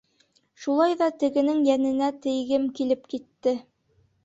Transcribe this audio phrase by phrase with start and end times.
[0.63, 3.57] Шулай ҙа тегенең йәненә тейгем килеп китте.